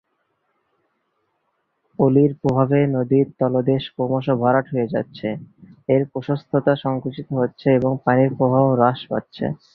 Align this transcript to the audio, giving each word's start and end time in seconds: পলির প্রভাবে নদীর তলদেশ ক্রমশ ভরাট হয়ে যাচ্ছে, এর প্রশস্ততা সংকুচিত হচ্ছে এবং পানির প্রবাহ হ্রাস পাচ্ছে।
পলির 1.99 2.31
প্রভাবে 2.41 2.79
নদীর 2.95 3.27
তলদেশ 3.39 3.83
ক্রমশ 3.95 4.25
ভরাট 4.41 4.65
হয়ে 4.73 4.91
যাচ্ছে, 4.93 5.27
এর 5.89 6.01
প্রশস্ততা 6.11 6.73
সংকুচিত 6.83 7.27
হচ্ছে 7.39 7.67
এবং 7.79 7.91
পানির 8.05 8.31
প্রবাহ 8.37 8.63
হ্রাস 8.71 8.99
পাচ্ছে। 9.11 9.45